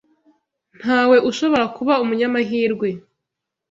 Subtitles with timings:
[0.79, 2.87] Ntawe ushobora kuba umunyamahirwe.